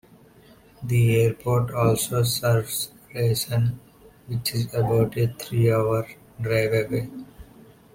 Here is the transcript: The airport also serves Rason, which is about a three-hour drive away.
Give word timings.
The 0.81 1.21
airport 1.25 1.69
also 1.75 2.23
serves 2.23 2.89
Rason, 3.13 3.75
which 4.25 4.55
is 4.55 4.73
about 4.73 5.15
a 5.15 5.27
three-hour 5.27 6.07
drive 6.41 6.73
away. 6.87 7.07